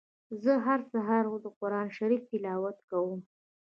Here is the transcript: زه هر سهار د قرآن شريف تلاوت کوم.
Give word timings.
زه 0.43 0.53
هر 0.65 0.79
سهار 0.91 1.25
د 1.43 1.47
قرآن 1.59 1.87
شريف 1.97 2.21
تلاوت 2.31 2.77
کوم. 2.89 3.19